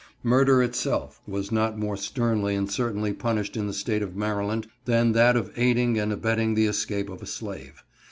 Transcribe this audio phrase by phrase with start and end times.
[0.23, 5.11] Murder itself was not more sternly and certainly punished in the State of Maryland than
[5.11, 7.83] that of aiding and abetting the escape of a slave.